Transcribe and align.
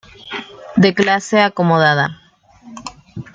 De 0.83 0.89
clase 0.95 1.37
acomodada. 1.43 2.05